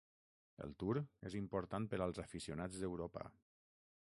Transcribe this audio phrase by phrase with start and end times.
[0.63, 0.99] El Tour
[1.31, 3.29] és important per als aficionats d'Europa.